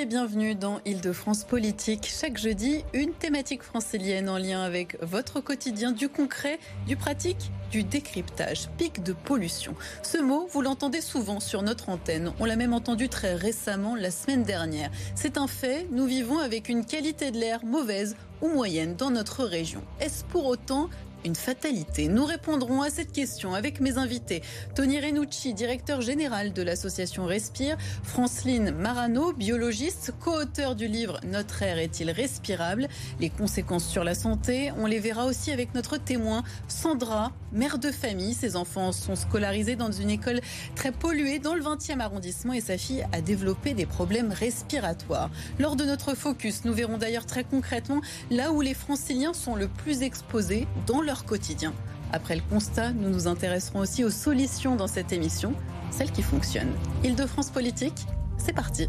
[0.00, 2.10] Les bienvenus dans Île-de-France Politique.
[2.10, 7.84] Chaque jeudi, une thématique francilienne en lien avec votre quotidien, du concret, du pratique, du
[7.84, 8.70] décryptage.
[8.78, 9.74] Pic de pollution.
[10.02, 12.32] Ce mot, vous l'entendez souvent sur notre antenne.
[12.40, 14.90] On l'a même entendu très récemment la semaine dernière.
[15.14, 19.44] C'est un fait, nous vivons avec une qualité de l'air mauvaise ou moyenne dans notre
[19.44, 19.82] région.
[20.00, 20.88] Est-ce pour autant
[21.24, 24.42] une fatalité Nous répondrons à cette question avec mes invités.
[24.74, 31.78] Tony Renucci, directeur général de l'association Respire, Franceline Marano, biologiste, co-auteur du livre Notre air
[31.78, 32.88] est-il respirable?
[33.20, 37.90] Les conséquences sur la santé, on les verra aussi avec notre témoin Sandra, mère de
[37.90, 38.34] famille.
[38.34, 40.40] Ses enfants sont scolarisés dans une école
[40.74, 45.30] très polluée dans le 20e arrondissement et sa fille a développé des problèmes respiratoires.
[45.58, 49.68] Lors de notre focus, nous verrons d'ailleurs très concrètement là où les franciliens sont le
[49.68, 51.72] plus exposés dans leur quotidien.
[52.12, 55.54] Après le constat, nous nous intéresserons aussi aux solutions dans cette émission,
[55.90, 56.74] celles qui fonctionnent.
[57.04, 58.06] Île-de-France Politique,
[58.38, 58.88] c'est parti.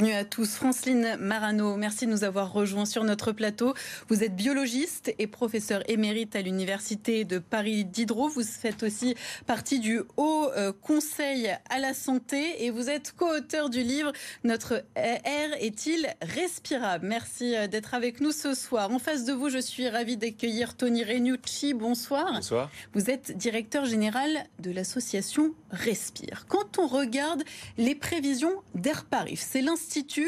[0.00, 0.54] Bienvenue à tous.
[0.54, 3.74] Franceline Marano, merci de nous avoir rejoints sur notre plateau.
[4.08, 8.30] Vous êtes biologiste et professeur émérite à l'Université de Paris Diderot.
[8.30, 9.14] Vous faites aussi
[9.46, 14.12] partie du Haut euh, Conseil à la Santé et vous êtes co-auteur du livre
[14.42, 17.06] Notre air est-il respirable?
[17.06, 18.90] Merci euh, d'être avec nous ce soir.
[18.90, 21.74] En face de vous, je suis ravie d'accueillir Tony Renucci.
[21.74, 22.32] Bonsoir.
[22.32, 22.70] Bonsoir.
[22.94, 26.46] Vous êtes directeur général de l'association Respire.
[26.48, 27.44] Quand on regarde
[27.76, 29.60] les prévisions d'Air Paris, c'est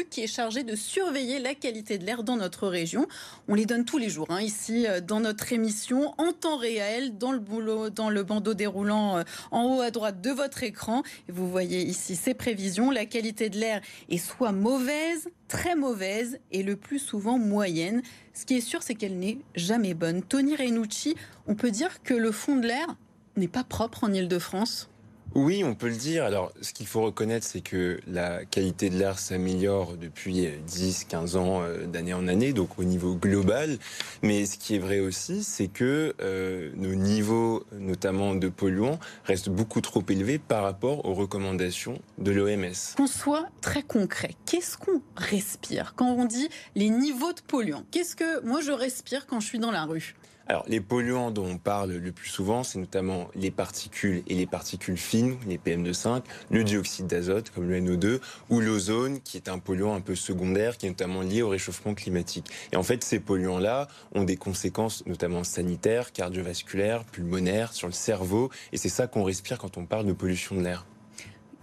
[0.09, 3.07] qui est chargé de surveiller la qualité de l'air dans notre région.
[3.47, 7.17] On les donne tous les jours, hein, ici, euh, dans notre émission, en temps réel,
[7.17, 11.03] dans le, boulot, dans le bandeau déroulant euh, en haut à droite de votre écran.
[11.29, 12.91] vous voyez ici ces prévisions.
[12.91, 18.01] La qualité de l'air est soit mauvaise, très mauvaise et le plus souvent moyenne.
[18.33, 20.23] Ce qui est sûr, c'est qu'elle n'est jamais bonne.
[20.23, 21.15] Tony Renucci,
[21.47, 22.95] on peut dire que le fond de l'air
[23.37, 24.89] n'est pas propre en Ile-de-France
[25.35, 26.23] oui, on peut le dire.
[26.25, 31.35] Alors, ce qu'il faut reconnaître, c'est que la qualité de l'air s'améliore depuis 10, 15
[31.35, 33.77] ans, euh, d'année en année, donc au niveau global.
[34.21, 39.49] Mais ce qui est vrai aussi, c'est que euh, nos niveaux, notamment de polluants, restent
[39.49, 42.95] beaucoup trop élevés par rapport aux recommandations de l'OMS.
[42.97, 45.93] Qu'on soit très concret, qu'est-ce qu'on respire?
[45.95, 49.59] Quand on dit les niveaux de polluants Qu'est-ce que moi je respire quand je suis
[49.59, 50.15] dans la rue?
[50.47, 54.45] Alors, les polluants dont on parle le plus souvent, c'est notamment les particules et les
[54.45, 56.21] particules fines, les PM2,5,
[56.51, 60.77] le dioxyde d'azote, comme le NO2, ou l'ozone, qui est un polluant un peu secondaire,
[60.77, 62.47] qui est notamment lié au réchauffement climatique.
[62.73, 68.49] Et en fait, ces polluants-là ont des conséquences notamment sanitaires, cardiovasculaires, pulmonaires, sur le cerveau,
[68.73, 70.85] et c'est ça qu'on respire quand on parle de pollution de l'air.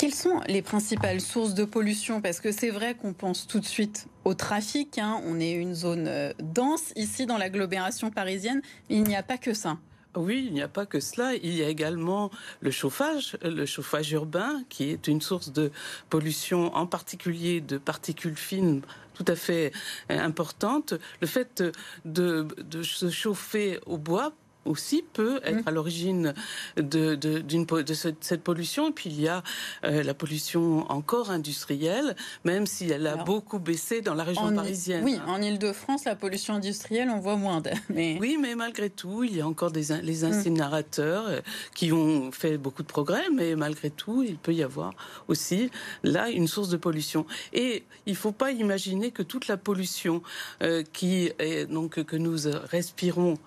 [0.00, 2.22] Quelles sont les principales sources de pollution?
[2.22, 4.97] Parce que c'est vrai qu'on pense tout de suite au trafic.
[4.97, 5.21] Hein.
[5.27, 9.53] On est une zone euh, dense ici dans l'agglomération parisienne, il n'y a pas que
[9.53, 9.77] ça.
[10.16, 11.34] Oui, il n'y a pas que cela.
[11.34, 12.31] Il y a également
[12.61, 15.71] le chauffage, le chauffage urbain, qui est une source de
[16.09, 18.81] pollution, en particulier de particules fines
[19.12, 19.71] tout à fait
[20.11, 20.94] euh, importante.
[21.21, 21.62] Le fait
[22.06, 24.32] de, de se chauffer au bois
[24.65, 25.69] aussi peut être mmh.
[25.69, 26.34] à l'origine
[26.76, 28.88] de, de, de, cette pollution.
[28.88, 29.43] Et puis il y a
[29.84, 35.04] euh, la pollution encore industrielle, même si elle a beaucoup baissé dans la région parisienne.
[35.04, 37.62] Oui, en Ile-de-France, la pollution industrielle, on voit moins.
[37.88, 38.16] Mais...
[38.20, 40.32] Oui, mais malgré tout, il y a encore des, les mmh.
[40.32, 41.41] incinérateurs euh,
[41.75, 44.93] qui ont fait beaucoup de progrès, mais malgré tout, il peut y avoir
[45.28, 45.70] aussi
[46.03, 47.26] là une source de pollution.
[47.53, 50.22] Et il ne faut pas imaginer que toute la pollution
[50.62, 52.37] euh, qui est, donc, que nous
[52.70, 53.38] respirons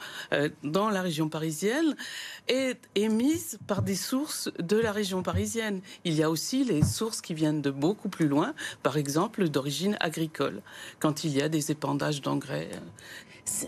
[0.64, 1.96] dans la région parisienne
[2.48, 5.82] est émise par des sources de la région parisienne.
[6.06, 9.98] Il y a aussi les sources qui viennent de beaucoup plus loin, par exemple d'origine
[10.00, 10.62] agricole,
[11.00, 12.70] quand il y a des épandages d'engrais.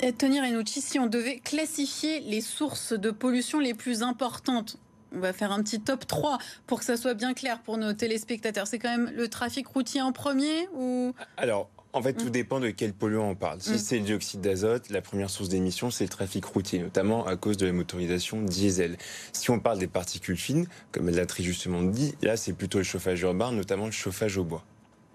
[0.03, 4.77] Euh, Tony Renucci, si on devait classifier les sources de pollution les plus importantes,
[5.15, 6.37] on va faire un petit top 3
[6.67, 8.67] pour que ça soit bien clair pour nos téléspectateurs.
[8.67, 12.31] C'est quand même le trafic routier en premier ou Alors, en fait, tout mm.
[12.31, 13.61] dépend de quel polluant on parle.
[13.61, 13.77] Si mm.
[13.77, 17.57] c'est le dioxyde d'azote, la première source d'émission, c'est le trafic routier, notamment à cause
[17.57, 18.97] de la motorisation diesel.
[19.31, 22.79] Si on parle des particules fines, comme elle l'a très justement dit, là, c'est plutôt
[22.79, 24.63] le chauffage urbain, notamment le chauffage au bois.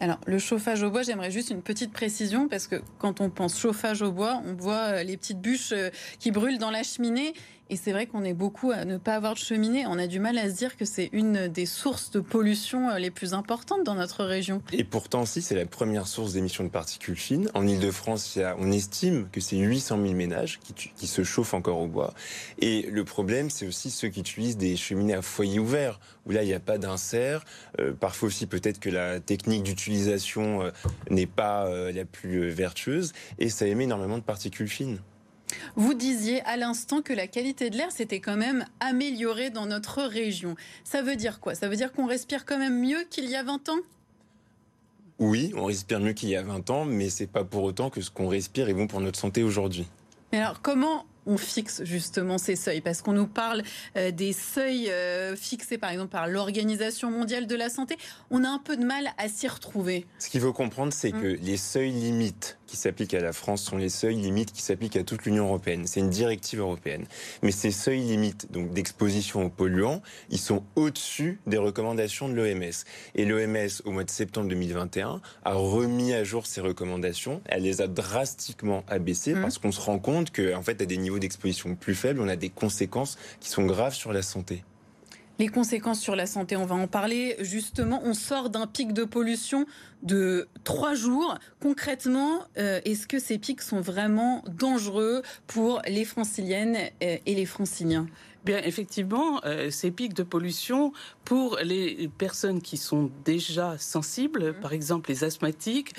[0.02, 3.60] Alors, le chauffage au bois, j'aimerais juste une petite précision parce que quand on pense
[3.60, 7.34] chauffage au bois, on voit euh, les petites bûches euh, qui brûlent dans la cheminée
[7.72, 9.87] Et c'est vrai qu'on est beaucoup à ne pas avoir de cheminée.
[9.87, 12.99] On a du mal à se dire que c'est une des sources de pollution euh,
[12.99, 14.61] les plus importantes dans notre région.
[14.72, 17.49] Et pourtant, si, c'est la première source d'émissions de particules fines.
[17.55, 20.58] En Ile-de-France, on estime que c'est 800 000 ménages
[20.96, 22.12] qui, se chauffent encore au bois.
[22.58, 26.43] Et le problème, c'est aussi ceux qui utilisent des cheminées à foyer ouvert, où là,
[26.43, 27.44] il n'y a pas d'insert.
[27.78, 30.70] Euh, parfois aussi, peut-être que la technique d'utilisation euh,
[31.08, 33.12] n'est pas la plus vertueuse.
[33.38, 34.99] Et ça émet énormément de particules fines.
[35.76, 40.02] Vous disiez à l'instant que la qualité de l'air s'était quand même améliorée dans notre
[40.02, 40.56] région.
[40.85, 41.55] Ça veut dire quoi?
[41.55, 43.79] Ça veut dire qu'on respire quand même mieux qu'il y a 20 ans?
[45.19, 48.00] Oui, on respire mieux qu'il y a 20 ans, mais c'est pas pour autant que
[48.00, 49.87] ce qu'on respire est bon pour notre santé aujourd'hui.
[50.32, 52.81] Mais alors comment on fixe justement ces seuils?
[52.81, 53.62] Parce qu'on nous parle
[53.97, 57.97] euh, des seuils euh, fixés par exemple par l'Organisation mondiale de la santé.
[58.31, 60.06] On a un peu de mal à s'y retrouver.
[60.19, 61.20] Ce qu'il faut comprendre, c'est hum.
[61.20, 64.96] que les seuils limites qui s'appliquent à la France sont les seuils limites qui s'appliquent
[64.96, 65.88] à toute l'Union européenne.
[65.88, 67.05] C'est une directive européenne.
[67.43, 72.84] Mais ces seuils limites donc d'exposition aux polluants, ils sont au-dessus des recommandations de l'OMS.
[73.17, 77.43] Et l'OMS, au mois de septembre 2021, a remis à jour ses recommandations.
[77.46, 79.43] Elle les a drastiquement abaissées mmh.
[79.43, 82.37] parce qu'on se rend compte qu'en fait, à des niveaux d'exposition plus faibles, on a
[82.37, 84.62] des conséquences qui sont graves sur la santé.
[85.40, 87.34] Les conséquences sur la santé, on va en parler.
[87.40, 89.64] Justement, on sort d'un pic de pollution
[90.02, 91.38] de trois jours.
[91.62, 97.46] Concrètement, euh, est-ce que ces pics sont vraiment dangereux pour les franciliennes euh, et les
[97.46, 98.06] franciliens?
[98.42, 100.94] Bien, effectivement, euh, ces pics de pollution,
[101.26, 104.60] pour les personnes qui sont déjà sensibles, mmh.
[104.60, 105.92] par exemple les asthmatiques,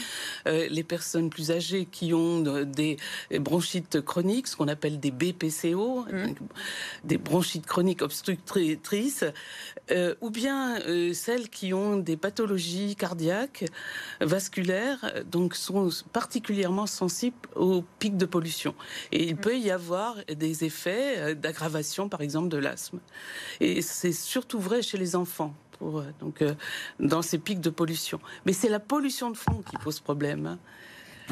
[0.47, 2.97] euh, les personnes plus âgées qui ont des
[3.39, 6.33] bronchites chroniques, ce qu'on appelle des BPCO, mmh.
[7.03, 9.23] des bronchites chroniques obstructrices,
[9.91, 10.79] euh, ou bien
[11.13, 13.65] celles qui ont des pathologies cardiaques,
[14.19, 18.73] vasculaires, donc sont particulièrement sensibles aux pics de pollution.
[19.11, 19.41] Et il mmh.
[19.41, 22.99] peut y avoir des effets d'aggravation, par exemple, exemple de l'asthme.
[23.59, 25.53] Et c'est surtout vrai chez les enfants.
[25.77, 26.53] Pour, euh, donc, euh,
[26.99, 28.19] dans ces pics de pollution.
[28.45, 30.45] Mais c'est la pollution de fond qui pose problème.
[30.45, 30.59] Hein.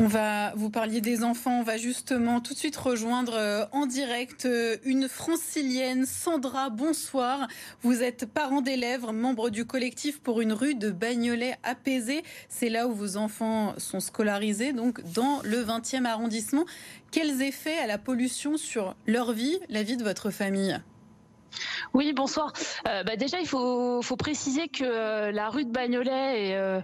[0.01, 3.85] On va, vous parliez des enfants, on va justement tout de suite rejoindre euh, en
[3.85, 4.47] direct
[4.85, 7.47] une francilienne, Sandra, bonsoir.
[7.81, 12.23] Vous êtes parent d'élèves, membre du collectif pour une rue de Bagnolet apaisée.
[12.47, 16.65] C'est là où vos enfants sont scolarisés, donc dans le 20e arrondissement.
[17.11, 20.79] Quels effets a la pollution sur leur vie, la vie de votre famille?
[21.93, 22.53] Oui, bonsoir.
[22.87, 26.81] Euh, bah déjà, il faut, préciser que euh, la rue de Bagnolet est, euh,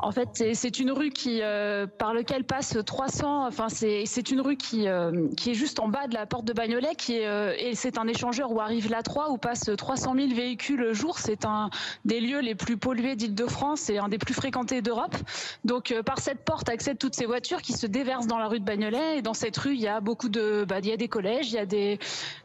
[0.00, 3.46] en fait, c'est une rue qui euh, par lequel passe 300.
[3.46, 6.52] Enfin, c'est une rue qui euh, qui est juste en bas de la porte de
[6.52, 10.14] Bagnolet, qui est euh, et c'est un échangeur où arrive la 3 où passent 300
[10.14, 11.18] 000 véhicules jour.
[11.18, 11.70] C'est un
[12.04, 15.16] des lieux les plus pollués d'Île-de-France et un des plus fréquentés d'Europe.
[15.64, 18.64] Donc, par cette porte accèdent toutes ces voitures qui se déversent dans la rue de
[18.64, 19.18] Bagnolet.
[19.18, 21.50] Et dans cette rue, il y a beaucoup de, bah, il y a des collèges,
[21.50, 21.98] il y a des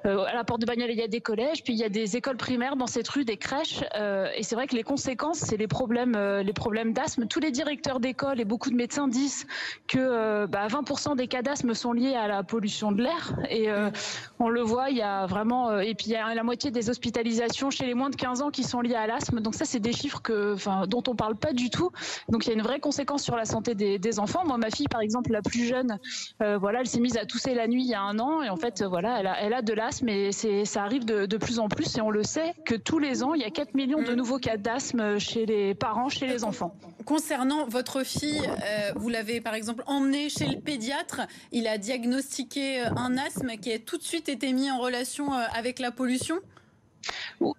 [0.04, 2.18] à la porte de Bagnolet, il y a des collèges, puis il y a des
[2.18, 3.84] écoles primaires dans cette rue, des crèches.
[4.36, 8.00] et c'est vrai que les conséquences, c'est les problèmes, les problèmes d'asthme tous les directeurs
[8.00, 9.48] d'école et beaucoup de médecins disent
[9.88, 13.36] que 20% euh, bah, des cas d'asthme sont liés à la pollution de l'air.
[13.50, 13.90] Et euh,
[14.38, 15.72] on le voit, il y a vraiment.
[15.72, 18.44] Euh, et puis il y a la moitié des hospitalisations chez les moins de 15
[18.44, 19.40] ans qui sont liées à l'asthme.
[19.40, 21.90] Donc ça, c'est des chiffres que, dont on parle pas du tout.
[22.30, 24.44] Donc il y a une vraie conséquence sur la santé des, enfants.
[24.46, 25.98] Moi, ma fille, par exemple, la plus jeune,
[26.40, 28.44] voilà, elle s'est mise à tousser la nuit il y a un an.
[28.44, 31.38] Et en fait, voilà, elle a, elle a de l'asthme et ça arrive de, de,
[31.38, 31.98] plus en plus.
[31.98, 34.16] Et on le sait que tous les ans, il y a 4 millions de mm.
[34.16, 36.76] nouveaux cas d'asthme chez les parents, chez les enfants.
[37.24, 41.22] Concernant votre fille, euh, vous l'avez par exemple emmenée chez le pédiatre,
[41.54, 45.34] il a diagnostiqué euh, un asthme qui a tout de suite été mis en relation
[45.34, 46.36] euh, avec la pollution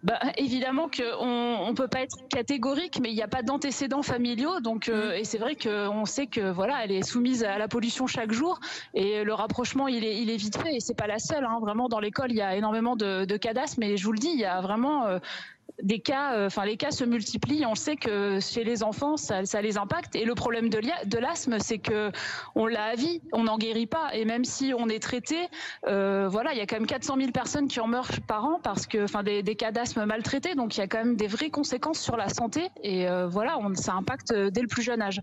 [0.03, 4.61] bah, évidemment qu'on ne peut pas être catégorique, mais il n'y a pas d'antécédents familiaux.
[4.61, 5.13] Donc, mm.
[5.17, 8.59] et c'est vrai qu'on sait que voilà, elle est soumise à la pollution chaque jour.
[8.95, 10.77] Et le rapprochement, il est, il est vite fait.
[10.77, 11.45] Et c'est pas la seule.
[11.45, 11.59] Hein.
[11.61, 13.81] Vraiment, dans l'école, il y a énormément de, de cas d'asthme.
[13.81, 15.19] Mais je vous le dis, il y a vraiment
[15.81, 17.67] euh, les cas se multiplient.
[17.67, 20.17] On sait que chez les enfants, ça, les impacte.
[20.17, 22.11] Et le problème de l'asthme, c'est que
[22.55, 24.15] on l'a à vie, on n'en guérit pas.
[24.15, 25.49] Et même si on est traité,
[25.87, 28.61] euh, voilà, il y a quand même 400 000 personnes qui en meurent par an
[28.63, 30.55] parce que, enfin, des, cas d'asthme maltraités.
[30.55, 32.69] Donc il y a quand même des vraies conséquences sur la santé.
[32.83, 35.21] Et euh, voilà, on, ça impacte dès le plus jeune âge.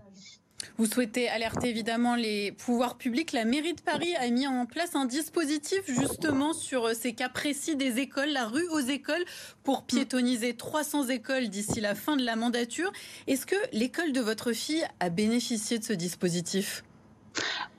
[0.77, 3.32] Vous souhaitez alerter évidemment les pouvoirs publics.
[3.32, 7.30] La mairie de Paris a mis en place un dispositif justement sur euh, ces cas
[7.30, 9.24] précis des écoles, la rue aux écoles,
[9.63, 12.91] pour piétoniser 300 écoles d'ici la fin de la mandature.
[13.27, 16.84] Est-ce que l'école de votre fille a bénéficié de ce dispositif?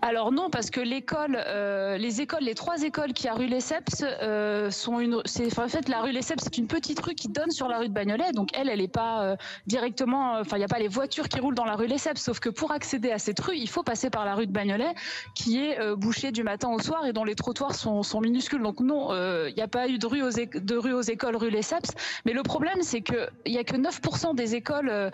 [0.04, 4.02] Alors non, parce que l'école, euh, les écoles, les trois écoles qui a rue Lesseps
[4.02, 5.23] euh, sont une.
[5.26, 7.87] C'est en fait la rue Lesseps, c'est une petite rue qui donne sur la rue
[7.87, 8.32] de Bagnolet.
[8.32, 9.37] Donc elle, elle n'est pas euh,
[9.68, 10.40] directement.
[10.40, 12.21] Enfin, il n'y a pas les voitures qui roulent dans la rue Lesseps.
[12.21, 14.92] Sauf que pour accéder à cette rue, il faut passer par la rue de Bagnolet,
[15.37, 18.62] qui est bouchée du matin au soir et dont les trottoirs sont, sont minuscules.
[18.62, 19.14] Donc non,
[19.47, 21.92] il n'y a pas eu de rue aux, de rue aux écoles rue Lesseps.
[22.26, 25.12] Mais le problème, c'est que il y a que 9% des écoles,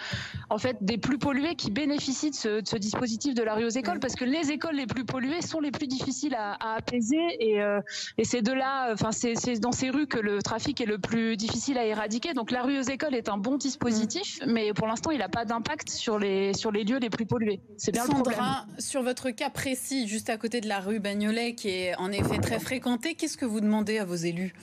[0.48, 3.66] en fait, des plus polluées, qui bénéficient de ce, de ce dispositif de la rue
[3.66, 7.18] aux écoles, parce que les écoles les plus polluées sont les plus difficiles à, apaiser
[7.40, 7.80] et, euh,
[8.16, 11.36] et c'est de là, enfin c'est dans ces rues que le trafic est le plus
[11.36, 12.32] difficile à éradiquer.
[12.32, 14.52] Donc la rue aux écoles est un bon dispositif, mm.
[14.52, 17.60] mais pour l'instant il n'a pas d'impact sur les sur les lieux les plus pollués.
[17.76, 18.54] C'est bien Sandra, le problème.
[18.78, 22.38] sur votre cas précis, juste à côté de la rue Bagnolet, qui est en effet
[22.38, 24.54] très fréquentée, qu'est-ce que vous demandez à vos élus?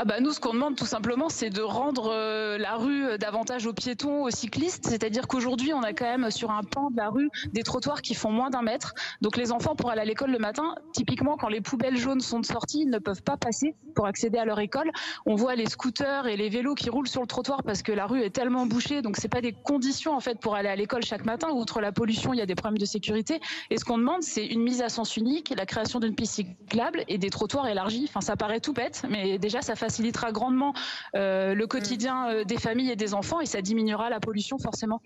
[0.00, 3.66] Ah bah nous, ce qu'on demande tout simplement, c'est de rendre euh, la rue davantage
[3.66, 4.86] aux piétons, aux cyclistes.
[4.86, 8.14] C'est-à-dire qu'aujourd'hui, on a quand même sur un pan de la rue des trottoirs qui
[8.14, 8.94] font moins d'un mètre.
[9.22, 12.38] Donc les enfants, pour aller à l'école le matin, typiquement quand les poubelles jaunes sont
[12.38, 14.88] de sortie, ils ne peuvent pas passer pour accéder à leur école.
[15.26, 18.06] On voit les scooters et les vélos qui roulent sur le trottoir parce que la
[18.06, 19.02] rue est tellement bouchée.
[19.02, 21.48] Donc c'est pas des conditions en fait pour aller à l'école chaque matin.
[21.50, 23.40] Outre la pollution, il y a des problèmes de sécurité.
[23.70, 27.02] Et ce qu'on demande, c'est une mise à sens unique, la création d'une piste cyclable
[27.08, 28.04] et des trottoirs élargis.
[28.08, 30.74] Enfin, ça paraît tout bête, mais déjà ça facilitera grandement
[31.14, 35.00] euh, le quotidien euh, des familles et des enfants et ça diminuera la pollution forcément.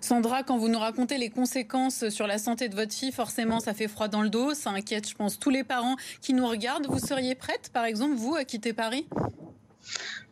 [0.00, 3.74] Sandra, quand vous nous racontez les conséquences sur la santé de votre fille, forcément, ça
[3.74, 4.52] fait froid dans le dos.
[4.54, 6.88] Ça inquiète, je pense, tous les parents qui nous regardent.
[6.88, 9.06] Vous seriez prête, par exemple, vous, à quitter Paris?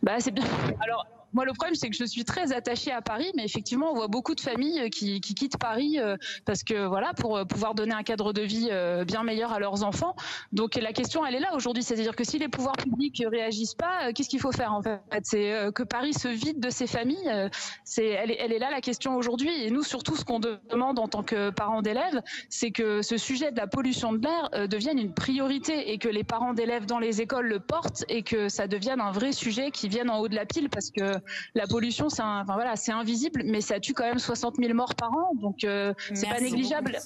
[0.03, 0.45] Bah, c'est bien.
[0.81, 3.95] Alors, moi, le problème, c'est que je suis très attachée à Paris, mais effectivement, on
[3.95, 6.17] voit beaucoup de familles euh, qui, qui quittent Paris euh,
[6.47, 8.71] parce que voilà, pour euh, pouvoir donner un cadre de vie
[9.07, 10.17] bien meilleur à leurs enfants.
[10.53, 14.15] Donc la question, elle est là aujourd'hui, c'est-à-dire que si les pouvoirs publics réagissent pas,
[14.15, 15.01] qu'est-ce qu'il faut faire en fait?
[15.25, 17.31] C'est que Paris se vide de ses familles.
[17.85, 19.51] C'est, elle, est, elle est là la question aujourd'hui.
[19.63, 23.53] Et nous, surtout, ce qu'on demande en tant que parents d'élèves, c'est que ce sujet
[23.53, 27.21] de la pollution de l'air devienne une priorité et que les parents d'élèves dans les
[27.21, 30.37] écoles le portent et que ça devienne un vrai sujet qui vienne en haut de
[30.37, 31.21] la pile parce que
[31.55, 34.95] la pollution, c'est enfin, voilà, c'est invisible, mais ça tue quand même 60 000 morts
[34.95, 36.99] par an, donc euh, c'est pas négligeable.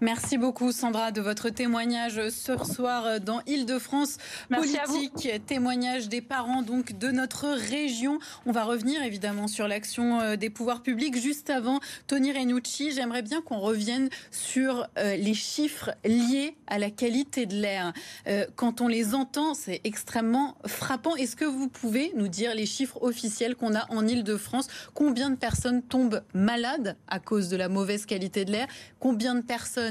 [0.00, 6.96] Merci beaucoup Sandra de votre témoignage ce soir dans Île-de-France politique, témoignage des parents donc
[6.96, 8.20] de notre région.
[8.46, 11.20] On va revenir évidemment sur l'action euh, des pouvoirs publics.
[11.20, 16.90] Juste avant, Tony Renucci, j'aimerais bien qu'on revienne sur euh, les chiffres liés à la
[16.90, 17.92] qualité de l'air.
[18.28, 21.16] Euh, quand on les entend, c'est extrêmement frappant.
[21.16, 24.68] Est-ce que vous pouvez nous dire les chiffres officiels qu'on a en Île-de-France?
[24.94, 28.68] Combien de personnes tombent malades à cause de la mauvaise qualité de l'air?
[29.00, 29.87] Combien de personnes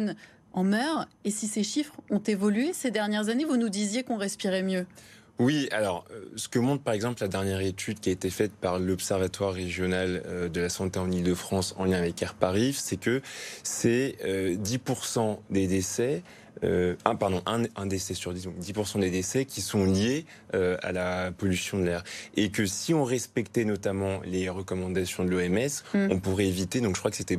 [0.54, 4.18] en meurent Et si ces chiffres ont évolué ces dernières années, vous nous disiez qu'on
[4.18, 4.86] respirait mieux.
[5.40, 8.52] Oui, alors euh, ce que montre par exemple la dernière étude qui a été faite
[8.54, 12.98] par l'Observatoire régional euh, de la santé en Ile-de-France en lien avec Air Paris, c'est
[12.98, 13.22] que
[13.62, 16.24] c'est 10% euh, des décès
[16.64, 21.78] un, pardon, un, décès sur 10, 10% des décès qui sont liés à la pollution
[21.78, 22.04] de l'air.
[22.36, 26.12] Et que si on respectait notamment les recommandations de l'OMS, mm.
[26.12, 27.38] on pourrait éviter, donc je crois que c'était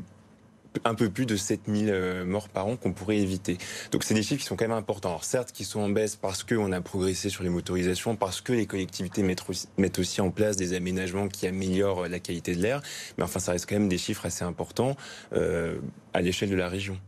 [0.85, 3.59] un peu plus de 7000 euh, morts par an qu'on pourrait éviter.
[3.93, 5.11] Donc c'est des chiffres qui sont quand même importants.
[5.11, 8.53] Alors certes, qui sont en baisse parce qu'on a progressé sur les motorisations, parce que
[8.53, 12.83] les collectivités mettent aussi en place des aménagements qui améliorent la qualité de l'air,
[13.17, 14.97] mais enfin ça reste quand même des chiffres assez importants
[15.33, 15.79] euh,
[16.13, 16.99] à l'échelle de la région.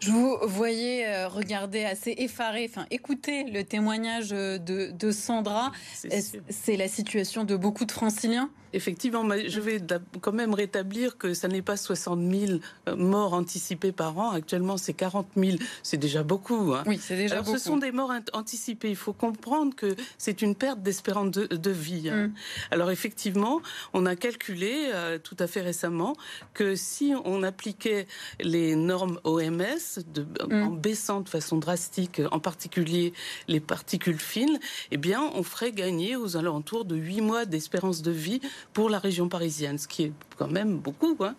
[0.00, 4.58] Je vous voyais euh, regarder assez effaré, enfin écouter le témoignage de,
[4.90, 5.72] de Sandra.
[5.92, 8.50] C'est la situation de beaucoup de franciliens?
[8.76, 9.80] Effectivement, je vais
[10.20, 14.32] quand même rétablir que ça n'est pas 60 000 euh, morts anticipées par an.
[14.32, 15.56] Actuellement, c'est 40 000.
[15.82, 16.74] C'est déjà beaucoup.
[16.74, 16.82] Hein.
[16.86, 17.56] Oui, c'est déjà beaucoup.
[17.56, 18.90] Ce sont des morts anticipées.
[18.90, 22.10] Il faut comprendre que c'est une perte d'espérance de, vie.
[22.10, 22.26] Hein.
[22.26, 22.34] Mm.
[22.70, 23.62] Alors effectivement,
[23.94, 26.14] on a calculé euh, tout à fait récemment
[26.52, 28.06] que si on appliquait
[28.40, 30.62] les normes OMS de, mm.
[30.62, 33.12] en baissant de façon drastique, en particulier
[33.48, 34.58] les particules fines,
[34.90, 38.40] eh bien, on ferait gagner aux alentours de 8 mois d'espérance de vie
[38.72, 41.16] pour la région parisienne, ce qui est quand même beaucoup.
[41.20, 41.34] Hein.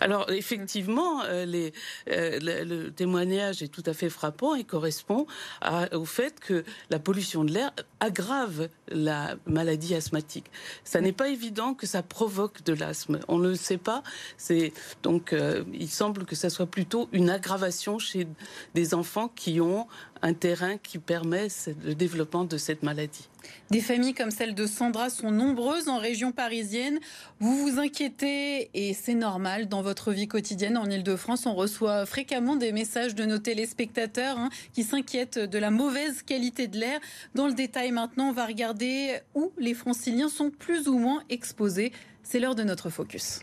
[0.00, 1.72] Alors effectivement, euh, les,
[2.08, 5.26] euh, le, témoignage est tout à fait frappant et correspond
[5.92, 10.50] au fait que la pollution de l'air aggrave la maladie asthmatique.
[10.84, 13.20] Ça n'est pas évident que ça provoque de l'asthme.
[13.28, 14.02] On ne le sait pas.
[14.36, 14.72] C'est
[15.02, 18.26] donc euh, il semble que ça soit plutôt une aggravation chez
[18.74, 19.86] des enfants qui ont
[20.22, 21.48] un terrain qui permet
[21.84, 23.28] le développement de cette maladie.
[23.70, 27.00] Des familles comme celle de Sandra sont nombreuses en région parisienne.
[27.40, 31.46] Vous vous inquiétez et c'est normal dans votre vie quotidienne en Ile-de-France.
[31.46, 36.68] On reçoit fréquemment des messages de nos téléspectateurs hein, qui s'inquiètent de la mauvaise qualité
[36.68, 37.00] de l'air.
[37.34, 41.92] Dans le détail maintenant, on va regarder où les franciliens sont plus ou moins exposés.
[42.22, 43.40] C'est l'heure de notre focus.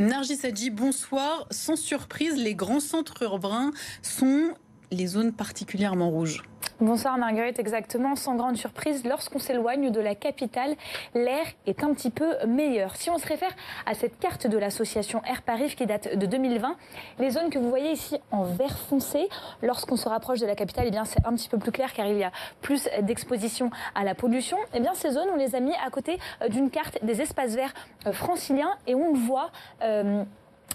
[0.00, 1.46] Nargis Adji, bonsoir.
[1.50, 3.70] Sans surprise, les grands centres urbains
[4.02, 4.54] sont
[4.90, 6.42] les zones particulièrement rouges.
[6.80, 8.16] Bonsoir Marguerite, exactement.
[8.16, 10.76] Sans grande surprise, lorsqu'on s'éloigne de la capitale,
[11.14, 12.96] l'air est un petit peu meilleur.
[12.96, 13.50] Si on se réfère
[13.84, 16.76] à cette carte de l'association Air Paris qui date de 2020,
[17.18, 19.28] les zones que vous voyez ici en vert foncé,
[19.62, 22.06] lorsqu'on se rapproche de la capitale, eh bien c'est un petit peu plus clair car
[22.06, 22.32] il y a
[22.62, 24.56] plus d'exposition à la pollution.
[24.72, 27.54] Eh bien ces zones, on les a mis à côté euh, d'une carte des espaces
[27.54, 27.74] verts
[28.06, 29.50] euh, franciliens et on le voit.
[29.82, 30.24] Euh,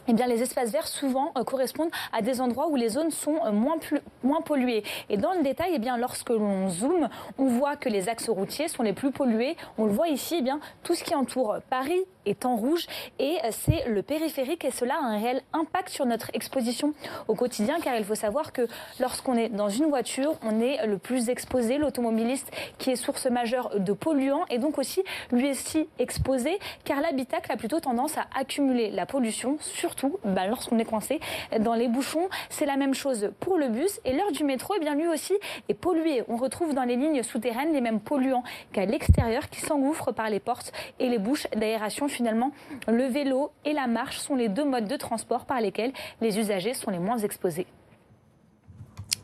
[0.07, 3.39] eh bien, les espaces verts souvent euh, correspondent à des endroits où les zones sont
[3.45, 3.77] euh, moins,
[4.24, 4.83] moins polluées.
[5.09, 8.67] Et dans le détail, eh bien, lorsque l'on zoome, on voit que les axes routiers
[8.67, 9.55] sont les plus pollués.
[9.77, 12.86] On le voit ici, eh bien, tout ce qui entoure Paris est en rouge
[13.20, 16.94] et c'est le périphérique et cela a un réel impact sur notre exposition
[17.27, 18.67] au quotidien car il faut savoir que
[19.00, 23.79] lorsqu'on est dans une voiture, on est le plus exposé, l'automobiliste qui est source majeure
[23.79, 28.91] de polluants et donc aussi lui aussi exposé car l'habitacle a plutôt tendance à accumuler
[28.91, 31.20] la pollution, surtout bah, lorsqu'on est coincé
[31.60, 32.29] dans les bouchons.
[32.50, 35.34] C'est la même chose pour le bus et l'heure du métro, eh bien lui aussi
[35.70, 36.24] est pollué.
[36.27, 40.39] On retrouve dans les lignes souterraines les mêmes polluants qu'à l'extérieur qui s'engouffrent par les
[40.39, 42.51] portes et les bouches d'aération finalement,
[42.88, 46.74] le vélo et la marche sont les deux modes de transport par lesquels les usagers
[46.74, 47.67] sont les moins exposés.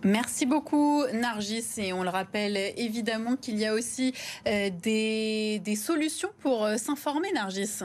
[0.03, 1.65] Merci beaucoup Nargis.
[1.77, 4.13] Et on le rappelle évidemment qu'il y a aussi
[4.47, 7.83] euh, des, des, solutions pour euh, s'informer Nargis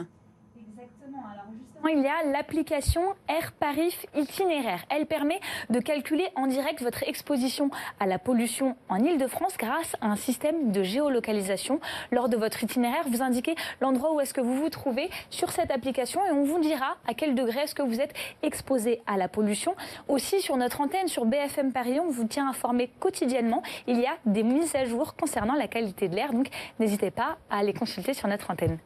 [1.87, 4.83] il y a l'application Air Paris Itinéraire.
[4.89, 5.39] Elle permet
[5.69, 10.71] de calculer en direct votre exposition à la pollution en Ile-de-France grâce à un système
[10.71, 11.79] de géolocalisation.
[12.11, 15.71] Lors de votre itinéraire, vous indiquez l'endroit où est-ce que vous vous trouvez sur cette
[15.71, 18.13] application et on vous dira à quel degré est-ce que vous êtes
[18.43, 19.75] exposé à la pollution.
[20.07, 23.63] Aussi, sur notre antenne, sur BFM Paris, on vous tient informé quotidiennement.
[23.87, 26.47] Il y a des mises à jour concernant la qualité de l'air, donc
[26.79, 28.77] n'hésitez pas à les consulter sur notre antenne.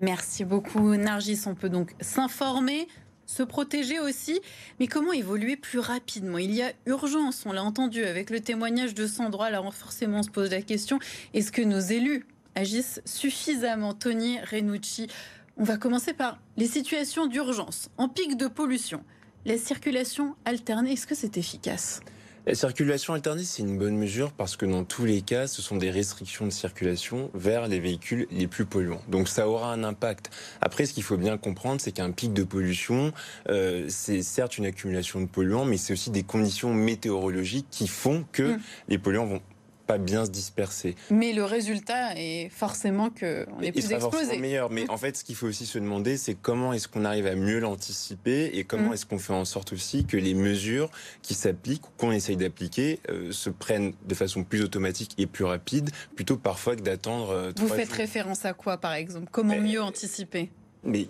[0.00, 1.40] Merci beaucoup Nargis.
[1.46, 2.86] On peut donc s'informer,
[3.24, 4.40] se protéger aussi,
[4.78, 6.38] mais comment évoluer plus rapidement?
[6.38, 10.22] Il y a urgence, on l'a entendu avec le témoignage de Sandra, alors forcément on
[10.22, 10.98] se pose la question,
[11.34, 13.94] est-ce que nos élus agissent suffisamment?
[13.94, 15.08] Tony Renucci,
[15.56, 17.88] on va commencer par les situations d'urgence.
[17.96, 19.02] En pic de pollution,
[19.44, 22.00] la circulation alternée, est-ce que c'est efficace?
[22.46, 25.76] La circulation alternée, c'est une bonne mesure parce que dans tous les cas, ce sont
[25.76, 29.02] des restrictions de circulation vers les véhicules les plus polluants.
[29.08, 30.30] Donc ça aura un impact.
[30.60, 33.12] Après, ce qu'il faut bien comprendre, c'est qu'un pic de pollution,
[33.48, 38.24] euh, c'est certes une accumulation de polluants, mais c'est aussi des conditions météorologiques qui font
[38.30, 38.60] que mmh.
[38.88, 39.42] les polluants vont
[39.86, 40.96] pas bien se disperser.
[41.10, 44.38] Mais le résultat est forcément qu'on est plus explosé.
[44.38, 44.70] meilleur.
[44.70, 47.34] Mais en fait, ce qu'il faut aussi se demander, c'est comment est-ce qu'on arrive à
[47.34, 48.94] mieux l'anticiper et comment mm.
[48.94, 50.90] est-ce qu'on fait en sorte aussi que les mesures
[51.22, 55.44] qui s'appliquent ou qu'on essaye d'appliquer euh, se prennent de façon plus automatique et plus
[55.44, 57.30] rapide, plutôt parfois que d'attendre.
[57.30, 59.28] Euh, Vous faites référence à quoi, par exemple?
[59.30, 60.50] Comment mieux anticiper?
[60.86, 61.06] mais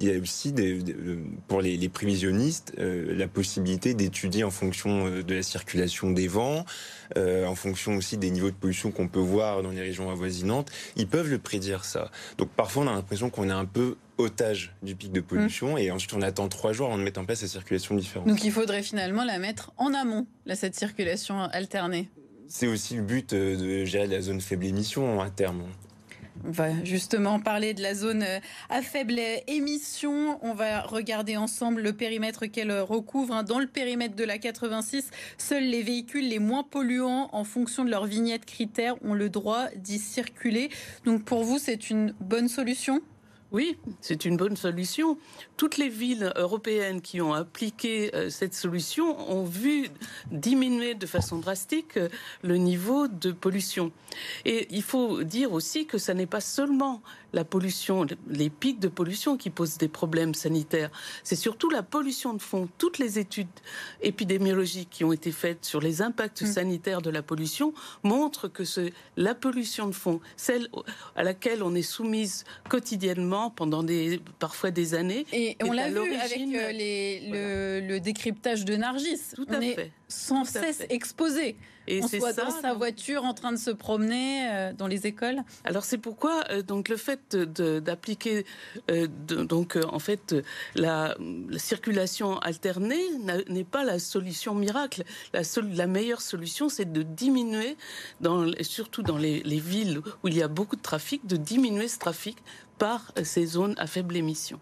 [0.00, 0.78] il y a aussi des,
[1.48, 6.64] pour les, prévisionnistes euh, la possibilité d'étudier en fonction euh, de la circulation des vents,
[7.16, 10.70] euh, en fonction aussi des niveaux de pollution qu'on peut voir dans les régions avoisinantes.
[10.96, 12.10] Ils peuvent le prédire ça.
[12.36, 15.78] Donc parfois on a l'impression qu'on est un peu otage du pic de pollution mmh.
[15.78, 18.28] et ensuite on attend trois jours avant de mettre en place la circulation différente.
[18.28, 22.08] Donc il faudrait finalement la mettre en amont, là, cette circulation alternée.
[22.48, 25.64] C'est aussi le but de gérer la zone faible émission à terme.
[26.46, 28.38] On va justement parler de la zone euh,
[28.70, 30.38] à faible émission.
[30.42, 33.34] On va regarder ensemble le périmètre qu'elle recouvre.
[33.34, 33.42] Hein.
[33.42, 37.90] Dans le périmètre de la 86, seuls les véhicules les moins polluants en fonction de
[37.90, 40.70] leur vignette critère ont le droit d'y circuler.
[41.04, 43.02] Donc pour vous, c'est une bonne solution?
[43.50, 45.16] Oui, c'est une bonne solution.
[45.56, 49.88] Toutes les villes européennes qui ont appliqué euh, cette solution ont vu
[50.30, 52.10] diminuer de façon drastique euh,
[52.42, 53.90] le niveau de pollution.
[54.44, 57.00] Et il faut dire aussi que ce n'est pas seulement
[57.32, 60.90] la pollution, les pics de pollution qui posent des problèmes sanitaires.
[61.24, 62.68] C'est surtout la pollution de fond.
[62.78, 63.48] Toutes les études
[64.02, 66.46] épidémiologiques qui ont été faites sur les impacts mm.
[66.46, 68.62] sanitaires de la pollution montrent que
[69.16, 70.68] la pollution de fond, celle
[71.16, 75.26] à laquelle on est soumise quotidiennement pendant des, parfois des années.
[75.32, 79.20] Et on l'a vu avec euh, le, décryptage de Nargis.
[79.34, 81.56] Tout à fait sans cesse exposé.
[81.88, 85.42] Et soit dans sa voiture en train de se promener euh, dans les écoles.
[85.64, 88.44] Alors c'est pourquoi euh, donc le fait d'appliquer
[88.90, 90.34] euh, donc en fait
[90.74, 91.16] la,
[91.56, 93.00] circulation alternée
[93.48, 95.04] n'est pas la solution miracle.
[95.32, 95.40] La,
[95.74, 97.76] la meilleure solution c'est de diminuer
[98.20, 101.88] dans surtout dans les, les villes où il y a beaucoup de trafic de diminuer
[101.88, 102.36] ce trafic
[102.78, 104.60] par ces zones à faible émission.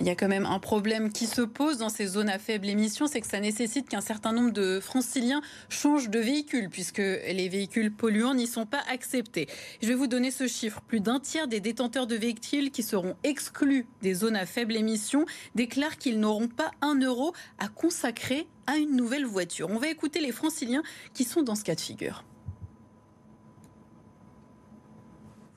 [0.00, 2.68] Il y a quand même un problème qui se pose dans ces zones à faible
[2.68, 7.48] émission, c'est que ça nécessite qu'un certain nombre de franciliens changent de véhicule, puisque les
[7.48, 9.46] véhicules polluants n'y sont pas acceptés.
[9.82, 10.80] Je vais vous donner ce chiffre.
[10.82, 15.26] Plus d'un tiers des détenteurs de véhicules qui seront exclus des zones à faible émission
[15.54, 19.68] déclarent qu'ils n'auront pas un euro à consacrer à une nouvelle voiture.
[19.70, 20.82] On va écouter les franciliens
[21.14, 22.24] qui sont dans ce cas de figure.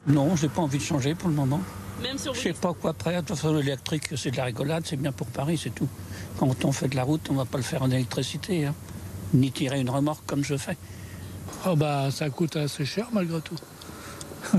[0.07, 1.61] Non, je n'ai pas envie de changer pour le moment.
[2.01, 3.13] Même je ne sais pas quoi après.
[3.13, 5.87] De toute façon, l'électrique, c'est de la rigolade, c'est bien pour Paris, c'est tout.
[6.39, 8.73] Quand on fait de la route, on ne va pas le faire en électricité, hein.
[9.33, 10.77] ni tirer une remorque comme je fais.
[11.67, 13.55] Oh bah, ça coûte assez cher malgré tout.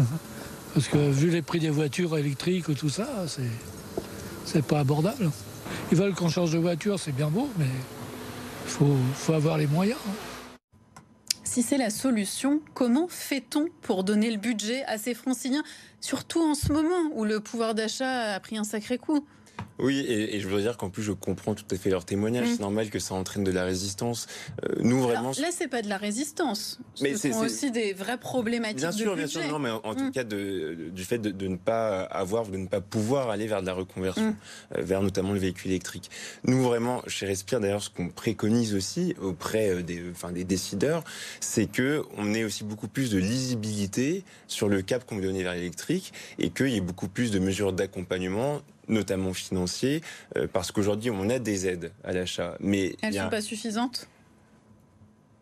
[0.74, 3.42] Parce que vu les prix des voitures électriques ou tout ça, c'est,
[4.44, 5.30] c'est pas abordable.
[5.90, 9.66] Ils veulent qu'on change de voiture, c'est bien beau, mais il faut, faut avoir les
[9.66, 9.98] moyens.
[10.08, 10.31] Hein.
[11.52, 15.62] Si c'est la solution, comment fait-on pour donner le budget à ces franciliens,
[16.00, 19.26] surtout en ce moment où le pouvoir d'achat a pris un sacré coup?
[19.82, 22.46] Oui, et, je veux dire qu'en plus, je comprends tout à fait leur témoignage.
[22.48, 24.28] C'est normal que ça entraîne de la résistance.
[24.64, 25.30] Euh, nous, vraiment.
[25.30, 26.78] là, c'est pas de la résistance.
[27.00, 28.78] Mais c'est aussi des vraies problématiques.
[28.78, 29.42] Bien sûr, bien sûr.
[29.48, 30.12] Non, mais en, tout mm.
[30.12, 33.74] cas, du fait de, ne pas avoir, de ne pas pouvoir aller vers de la
[33.74, 34.36] reconversion, mm.
[34.76, 36.10] euh, vers notamment le véhicule électrique.
[36.44, 41.02] Nous, vraiment, chez Respire, d'ailleurs, ce qu'on préconise aussi auprès euh, des, enfin, des décideurs,
[41.40, 45.42] c'est que on ait aussi beaucoup plus de lisibilité sur le cap qu'on veut donner
[45.42, 50.00] vers l'électrique et qu'il y ait beaucoup plus de mesures d'accompagnement notamment financiers,
[50.36, 52.56] euh, parce qu'aujourd'hui, on a des aides à l'achat.
[52.60, 54.08] Mais Elles ne sont pas suffisantes?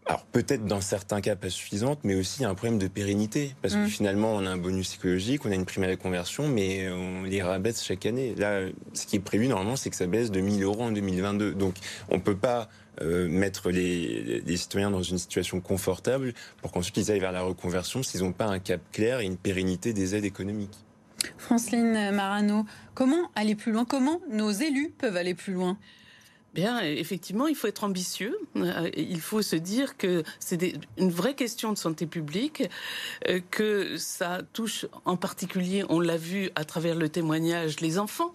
[0.06, 3.54] Alors peut-être dans certains cas pas suffisantes, mais aussi un problème de pérennité.
[3.62, 3.88] Parce que mm.
[3.88, 7.22] finalement, on a un bonus psychologique, on a une prime à la conversion, mais on
[7.22, 8.34] les rabaisse chaque année.
[8.34, 11.52] Là, ce qui est prévu normalement, c'est que ça baisse de 1000 euros en 2022.
[11.52, 11.76] Donc
[12.08, 12.68] on ne peut pas
[13.02, 17.42] euh, mettre les, les, citoyens dans une situation confortable pour qu'ensuite ils aillent vers la
[17.42, 20.76] reconversion s'ils n'ont pas un cap clair et une pérennité des aides économiques.
[21.38, 23.84] Franceline Marano, comment aller plus loin?
[23.84, 25.78] Comment nos élus peuvent aller plus loin?
[26.52, 28.36] Bien, effectivement, il faut être ambitieux.
[28.56, 32.64] Euh, il faut se dire que c'est une vraie question de santé publique,
[33.28, 38.34] euh, que ça touche en particulier, on l'a vu à travers le témoignage, les enfants.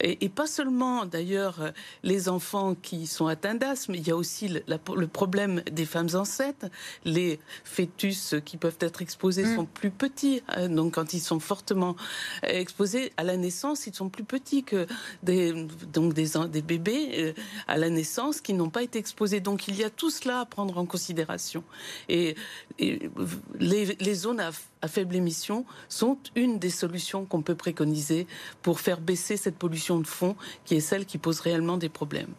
[0.00, 5.06] Et, pas seulement d'ailleurs les enfants qui sont atteints d'asthme, il y a aussi le,
[5.06, 6.66] problème des femmes enceintes.
[7.04, 9.56] Les fœtus qui peuvent être exposés mm.
[9.56, 11.96] sont plus petits, hein, donc quand ils sont fortement
[12.42, 14.86] exposés à la naissance, ils sont plus petits que
[15.22, 17.32] des, donc des, des bébés euh,
[17.66, 19.40] à la naissance qui n'ont pas été exposés.
[19.40, 21.64] Donc il y a tout cela à prendre en considération.
[22.08, 22.36] Et,
[22.78, 24.50] les, les zones à
[24.82, 28.26] à faible émission sont une des solutions qu'on peut préconiser
[28.62, 32.32] pour faire baisser cette pollution de fond qui est celle qui pose réellement des problèmes.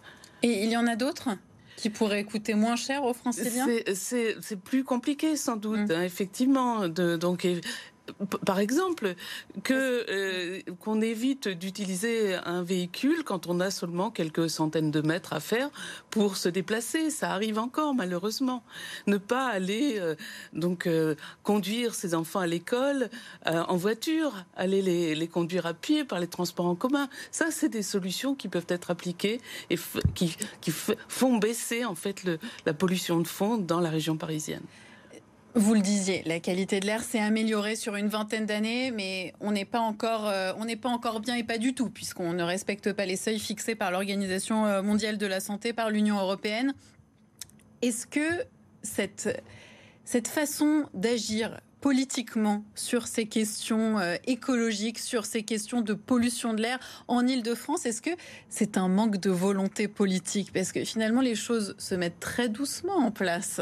[0.44, 1.30] Et il y en a d'autres
[1.76, 5.92] qui pourraient coûter moins cher aux Franciliens C'est plus compliqué sans doute, mmh.
[5.92, 6.88] hein, effectivement.
[6.88, 7.48] De, donc
[8.46, 9.16] par exemple,
[9.72, 15.40] euh, qu'on évite d'utiliser un véhicule quand on a seulement quelques centaines de mètres à
[15.40, 15.70] faire
[16.10, 17.10] pour se déplacer.
[17.10, 18.64] Ça arrive encore malheureusement.
[19.08, 20.16] Ne pas aller euh,
[20.54, 23.10] donc euh, conduire ses enfants à l'école
[23.46, 27.10] en voiture, aller les, conduire à pied par les transports en commun.
[27.32, 29.78] Ça, c'est des solutions qui peuvent être appliquées et
[30.16, 32.24] qui, qui font baisser en fait
[32.66, 34.64] la pollution de fond dans la région parisienne.
[35.58, 39.52] Vous le disiez, la qualité de l'air s'est améliorée sur une vingtaine d'années, mais on
[39.52, 42.44] n'est pas encore, euh, on n'est pas encore bien et pas du tout, puisqu'on ne
[42.44, 46.76] respecte pas les seuils fixés par l'Organisation euh, mondiale de la santé, par l'Union européenne.
[47.82, 48.44] Est-ce que
[48.84, 49.42] cette,
[50.06, 56.62] cette façon d'agir politiquement sur ces questions euh, écologiques, sur ces questions de pollution de
[56.62, 58.12] l'air en Ile-de-France Est-ce que
[58.48, 60.54] c'est un manque de volonté politique?
[60.54, 63.60] Parce que finalement, les choses se mettent très doucement en place.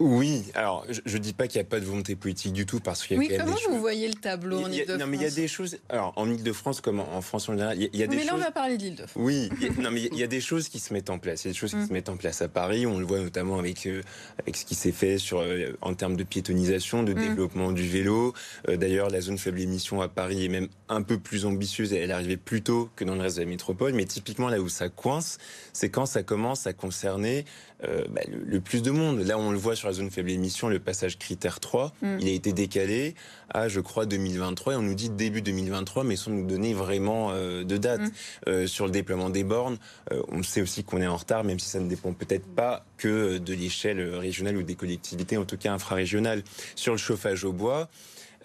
[0.00, 2.80] Oui, alors je ne dis pas qu'il n'y a pas de volonté politique du tout
[2.80, 5.06] parce qu'il y a oui, quand même comment vous voyez le tableau en Ile-de-France Non,
[5.06, 5.76] mais il y a des choses.
[5.90, 8.38] Alors en Ile-de-France comme en France en général, il y a, des mais là, on
[8.38, 9.22] va parler d'Ile-de-France.
[9.22, 11.44] Oui, non, mais il y a des choses qui se mettent en place.
[11.44, 11.88] Il y a des choses qui mm.
[11.88, 12.86] se mettent en place à Paris.
[12.86, 14.00] On le voit notamment avec euh,
[14.38, 17.18] avec ce qui s'est fait sur euh, en termes de piétonisation, de mm.
[17.18, 18.32] développement du vélo.
[18.70, 21.92] Euh, d'ailleurs, la zone faible émission à Paris est même un peu plus ambitieuse.
[21.92, 23.92] Elle arrivait plus tôt que dans le reste de la métropole.
[23.92, 25.36] Mais typiquement là où ça coince,
[25.74, 27.44] c'est quand ça commence à concerner
[27.82, 29.20] bah, le, le, plus de monde.
[29.20, 31.92] Là, on le voit sur la zone faible émission le passage critère 3.
[32.00, 32.18] Mm.
[32.20, 33.16] Il a été décalé
[33.52, 34.74] à, je crois, 2023.
[34.74, 38.00] Et on nous dit début 2023, mais sans nous donner vraiment euh, de date.
[38.00, 38.10] Mm.
[38.46, 39.78] Euh, sur le déploiement des bornes,
[40.12, 42.84] euh, on sait aussi qu'on est en retard, même si ça ne dépend peut-être pas
[42.98, 46.44] que de l'échelle régionale ou des collectivités, en tout cas infrarégionales.
[46.76, 47.88] Sur le chauffage au bois,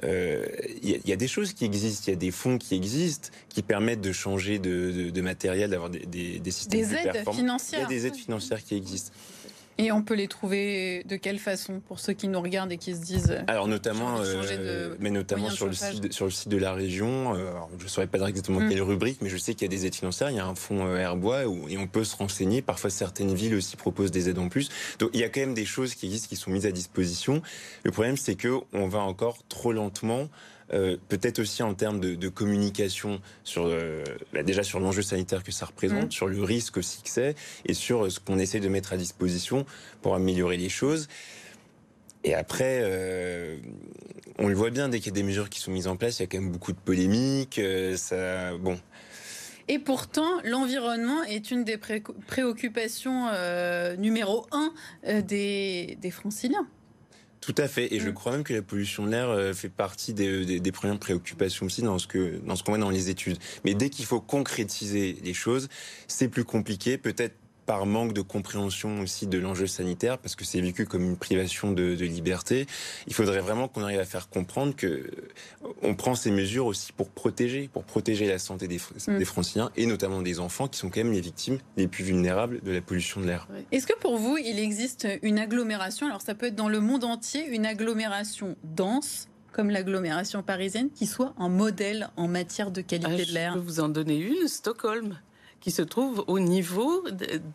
[0.04, 3.62] il y, a des choses qui existent, il y a des fonds qui existent qui
[3.62, 7.80] permettent de changer de, matériel, d'avoir des, des, systèmes des aides financières.
[7.80, 9.14] Il y a des aides financières qui existent.
[9.78, 12.96] Et on peut les trouver de quelle façon pour ceux qui nous regardent et qui
[12.96, 16.58] se disent euh, Alors notamment, euh, mais notamment sur le, site, sur le site de
[16.58, 17.36] la région.
[17.36, 18.70] Euh, je ne saurais pas dire exactement mm.
[18.70, 20.30] quelle rubrique, mais je sais qu'il y a des aides financières.
[20.30, 22.62] Il y a un fonds Airbois où, et on peut se renseigner.
[22.62, 24.70] Parfois, certaines villes aussi proposent des aides en plus.
[25.00, 27.42] Donc il y a quand même des choses qui existent, qui sont mises à disposition.
[27.84, 30.30] Le problème, c'est que on va encore trop lentement.
[30.74, 35.52] Euh, peut-être aussi en termes de, communication sur euh, bah, déjà sur l'enjeu sanitaire que
[35.52, 36.12] ça représente, mmh.
[36.12, 39.66] sur le risque aussi que c'est, et sur ce qu'on essaie de mettre à disposition
[40.02, 41.08] pour améliorer les choses.
[42.24, 43.58] Et après, euh,
[44.40, 46.18] on le voit bien, dès qu'il y a des mesures qui sont mises en place,
[46.18, 47.62] il y a quand même beaucoup de polémiques.
[47.96, 48.80] ça, bon.
[49.68, 53.30] Et pourtant, l'environnement est une des préoccupations
[53.98, 54.74] numéro un
[55.22, 56.68] des, des franciliens.
[57.42, 57.94] Tout à fait.
[57.94, 58.14] Et je mm.
[58.14, 61.82] crois même que la pollution de l'air euh, fait partie des, des, premières préoccupations aussi
[61.82, 63.38] dans ce que dans ce qu'on voit dans les études.
[63.64, 65.70] Mais dès qu'il faut concrétiser les choses,
[66.08, 66.98] c'est plus compliqué.
[66.98, 71.18] Peut-être par manque de compréhension aussi de l'enjeu sanitaire, parce que c'est vécu comme une
[71.18, 72.68] privation de, liberté.
[73.08, 75.10] Il faudrait vraiment qu'on arrive à faire comprendre que
[75.86, 79.18] on prend ces mesures aussi pour protéger, pour protéger la santé des, mm.
[79.18, 82.62] des Franciliens et notamment des enfants qui sont quand même les victimes les plus vulnérables
[82.62, 83.48] de la pollution de l'air.
[83.72, 87.04] Est-ce que pour vous, il existe une agglomération, alors ça peut être dans le monde
[87.04, 93.22] entier, une agglomération dense comme l'agglomération parisienne, qui soit un modèle en matière de qualité
[93.22, 93.54] ah, de l'air?
[93.54, 95.18] Je peux vous en donner une, Stockholm
[95.66, 97.04] qui se trouve au niveau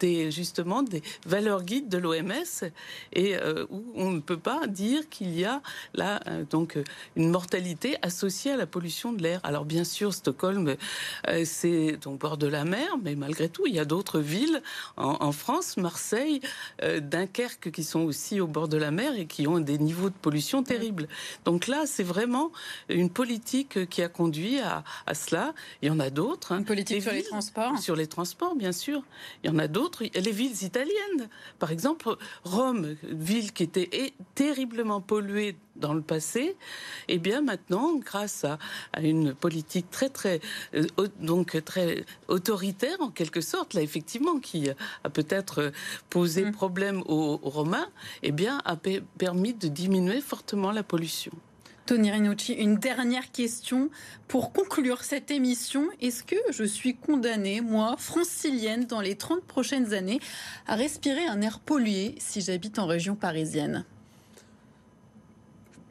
[0.00, 2.64] des justement des valeurs guides de l'OMS
[3.12, 5.62] et euh, où on ne peut pas dire qu'il y a
[5.94, 6.76] là euh, donc
[7.14, 9.38] une mortalité associée à la pollution de l'air.
[9.44, 10.74] Alors bien sûr, Stockholm,
[11.28, 14.60] euh, c'est donc bord de la mer, mais malgré tout, il y a d'autres villes
[14.96, 16.40] en, France, Marseille,
[16.82, 20.14] Dunkerque, qui sont aussi au bord de la mer et qui ont des niveaux de
[20.14, 21.06] pollution terribles.
[21.44, 22.50] Donc là, c'est vraiment
[22.88, 24.82] une politique qui a conduit à,
[25.14, 25.54] cela.
[25.80, 26.50] Il y en a d'autres.
[26.50, 26.58] Hein.
[26.58, 29.02] Une politique sur les transports les transports, bien sûr.
[29.42, 30.04] Il y en a d'autres.
[30.04, 36.56] Les villes italiennes, par exemple, Rome, ville qui était terriblement polluée dans le passé,
[37.08, 38.58] et eh bien maintenant, grâce à,
[39.00, 40.40] une politique très très
[40.74, 40.86] euh,
[41.20, 45.72] donc très autoritaire en quelque sorte, là effectivement, qui a peut-être
[46.10, 46.52] posé mmh.
[46.52, 47.88] problème aux, Romains,
[48.22, 48.76] et eh bien a
[49.18, 51.32] permis de diminuer fortement la pollution.
[51.86, 53.90] Tony Rinucci, une dernière question
[54.28, 55.88] pour conclure cette émission.
[56.00, 60.20] Est-ce que je suis condamnée, moi, francilienne, dans les 30 prochaines années,
[60.66, 63.84] à respirer un air pollué si j'habite en région parisienne?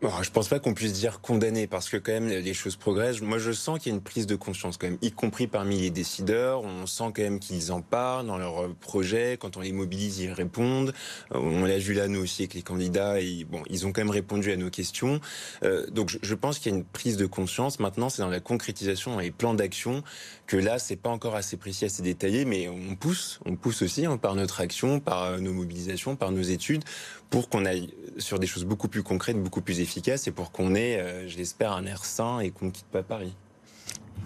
[0.02, 3.20] Bon, je pense pas qu'on puisse dire condamné parce que quand même les choses progressent.
[3.20, 5.78] Moi, je sens qu'il y a une prise de conscience quand même, y compris parmi
[5.78, 6.64] les décideurs.
[6.64, 9.38] On sent quand même qu'ils en parlent dans leurs projets.
[9.38, 10.94] Quand on les mobilise, ils répondent.
[11.34, 13.20] Euh, on l'a vu là nous aussi avec les candidats.
[13.20, 15.20] Et, bon, ils ont quand même répondu à nos questions.
[15.64, 17.80] Euh, donc, je, pense qu'il y a une prise de conscience.
[17.80, 20.04] Maintenant, c'est dans la concrétisation, dans les plans d'action
[20.48, 24.06] que là, c'est pas encore assez précis, assez détaillé, mais on pousse, on pousse aussi
[24.06, 26.84] hein, par notre action, par euh, nos mobilisations, par nos études,
[27.30, 30.76] pour qu'on aille sur des choses beaucoup plus concrètes, beaucoup plus efficaces, et pour qu'on
[30.76, 33.34] ait, euh, j'espère, un air sain et qu'on ne quitte pas Paris.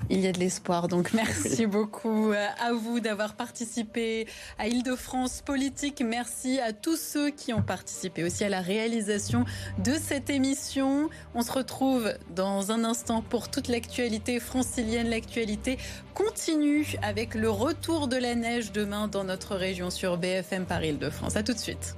[0.10, 0.88] Il y a de l'espoir.
[0.88, 4.28] Donc merci beaucoup euh, à vous d'avoir participé
[4.60, 6.04] à Île-de-France Politique.
[6.06, 9.46] Merci à tous ceux qui ont participé aussi à la réalisation
[9.84, 11.10] de cette émission.
[11.36, 15.10] On se retrouve dans un instant pour toute l'actualité francilienne.
[15.10, 15.78] L'actualité
[16.14, 21.38] continue avec le retour de la neige demain dans notre région sur BFM Paris Île-de-France.
[21.38, 21.96] À tout de suite.